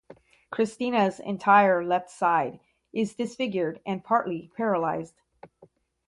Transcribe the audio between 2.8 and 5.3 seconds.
is disfigured and partly paralysed.